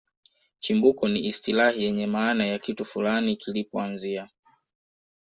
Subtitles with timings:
[0.63, 4.29] Chimbuko ni istilahi yenye maana ya kitu fulani kilipoanzia